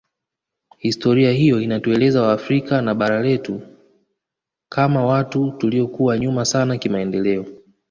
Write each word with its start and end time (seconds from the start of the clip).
Historia 0.79 1.31
hiyo 1.31 1.61
inatuelezea 1.61 2.21
waafrika 2.21 2.81
na 2.81 2.95
bara 2.95 3.21
letu 3.21 3.61
kama 4.69 5.05
watu 5.05 5.51
tuliokuwa 5.51 6.17
nyuma 6.17 6.45
sana 6.45 6.77
kimaendeleo 6.77 7.45